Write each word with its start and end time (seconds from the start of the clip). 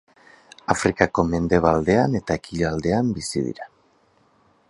Afrikako 0.73 1.25
mendebaldean 1.33 2.17
eta 2.21 2.39
ekialdean 2.41 3.13
bizi 3.19 3.47
dira. 3.51 3.69